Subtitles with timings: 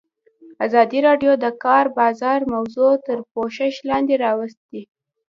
[0.65, 4.81] ازادي راډیو د د کار بازار موضوع تر پوښښ لاندې راوستې.